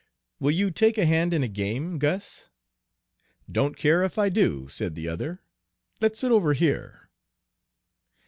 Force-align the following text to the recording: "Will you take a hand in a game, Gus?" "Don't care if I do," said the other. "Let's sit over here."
"Will 0.39 0.49
you 0.49 0.71
take 0.71 0.97
a 0.97 1.05
hand 1.05 1.31
in 1.31 1.43
a 1.43 1.47
game, 1.47 1.99
Gus?" 1.99 2.49
"Don't 3.47 3.77
care 3.77 4.01
if 4.01 4.17
I 4.17 4.29
do," 4.29 4.67
said 4.67 4.95
the 4.95 5.07
other. 5.07 5.43
"Let's 5.99 6.21
sit 6.21 6.31
over 6.31 6.53
here." 6.53 7.11